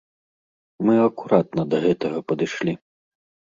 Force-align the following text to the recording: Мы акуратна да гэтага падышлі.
Мы 0.87 0.95
акуратна 1.09 1.67
да 1.75 1.83
гэтага 1.85 2.25
падышлі. 2.29 2.77